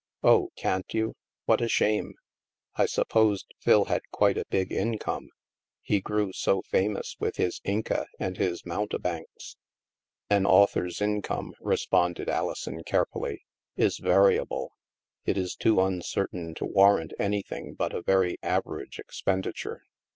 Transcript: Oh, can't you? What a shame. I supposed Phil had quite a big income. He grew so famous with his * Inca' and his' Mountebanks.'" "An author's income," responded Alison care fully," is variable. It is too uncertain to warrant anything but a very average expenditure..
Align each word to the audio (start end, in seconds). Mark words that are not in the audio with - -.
Oh, 0.23 0.49
can't 0.55 0.91
you? 0.95 1.13
What 1.45 1.61
a 1.61 1.67
shame. 1.67 2.15
I 2.73 2.87
supposed 2.87 3.53
Phil 3.59 3.85
had 3.85 4.01
quite 4.09 4.35
a 4.35 4.47
big 4.49 4.71
income. 4.71 5.29
He 5.83 6.01
grew 6.01 6.33
so 6.33 6.63
famous 6.63 7.15
with 7.19 7.35
his 7.35 7.61
* 7.63 7.63
Inca' 7.71 8.07
and 8.19 8.35
his' 8.37 8.65
Mountebanks.'" 8.65 9.57
"An 10.31 10.47
author's 10.47 11.01
income," 11.03 11.53
responded 11.59 12.29
Alison 12.29 12.83
care 12.83 13.05
fully," 13.05 13.43
is 13.85 13.99
variable. 13.99 14.71
It 15.25 15.37
is 15.37 15.55
too 15.55 15.79
uncertain 15.79 16.55
to 16.55 16.65
warrant 16.65 17.11
anything 17.19 17.75
but 17.75 17.93
a 17.93 18.01
very 18.01 18.39
average 18.41 18.97
expenditure.. 18.97 19.83